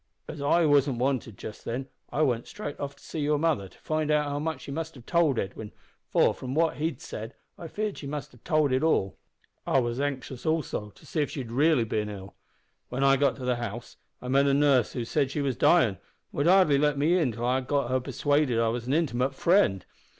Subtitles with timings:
[0.27, 3.77] "As I wasn't `wanted' just then, I went straight off to see your mother, to
[3.77, 5.71] find out how much she had told to Edwin,
[6.09, 9.19] for, from what he had said, I feared she must have told all.
[9.67, 12.33] I was anxious, also, to see if she'd bin really ill.
[12.89, 15.89] When I got to the house I met a nurse who said she was dyin',
[15.89, 15.97] an'
[16.31, 19.85] would hardly let me in, till I got her persuaded I was an intimate friend.